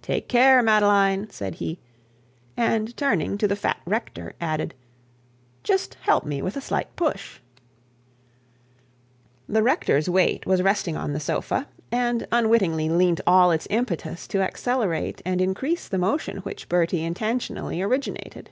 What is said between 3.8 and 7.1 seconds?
rector, added, 'Just help me with a slight